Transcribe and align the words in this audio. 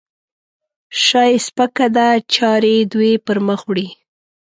شا 1.03 1.23
یې 1.29 1.37
سپکه 1.47 1.87
ده؛ 1.95 2.07
چارې 2.35 2.75
دوی 2.93 3.11
پرمخ 3.25 3.61
وړي. 3.67 3.87